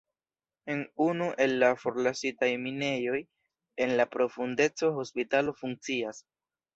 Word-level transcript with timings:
En 0.75 0.79
unu 1.07 1.25
el 1.45 1.51
la 1.63 1.67
forlasitaj 1.81 2.49
minejoj 2.63 3.19
en 3.87 3.93
la 3.99 4.07
profundeco 4.15 4.91
hospitalo 5.01 5.55
funkcias. 5.65 6.23